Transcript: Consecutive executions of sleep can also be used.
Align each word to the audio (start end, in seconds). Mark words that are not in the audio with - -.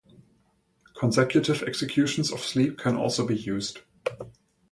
Consecutive 0.97 1.61
executions 1.61 2.31
of 2.31 2.39
sleep 2.39 2.79
can 2.79 2.95
also 2.95 3.23
be 3.23 3.35
used. 3.35 3.81